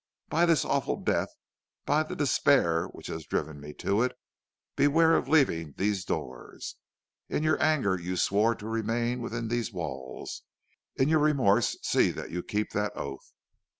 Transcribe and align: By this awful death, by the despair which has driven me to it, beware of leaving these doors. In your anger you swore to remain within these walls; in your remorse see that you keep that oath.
By 0.29 0.47
this 0.47 0.65
awful 0.65 0.97
death, 0.99 1.29
by 1.85 2.01
the 2.01 2.15
despair 2.15 2.87
which 2.87 3.05
has 3.05 3.23
driven 3.27 3.59
me 3.59 3.71
to 3.85 4.01
it, 4.01 4.13
beware 4.75 5.13
of 5.15 5.29
leaving 5.29 5.75
these 5.77 6.03
doors. 6.03 6.77
In 7.29 7.43
your 7.43 7.61
anger 7.61 7.99
you 7.99 8.15
swore 8.17 8.55
to 8.55 8.67
remain 8.67 9.21
within 9.21 9.47
these 9.47 9.71
walls; 9.71 10.41
in 10.95 11.07
your 11.07 11.19
remorse 11.19 11.77
see 11.83 12.09
that 12.13 12.31
you 12.31 12.41
keep 12.41 12.71
that 12.71 12.97
oath. 12.97 13.31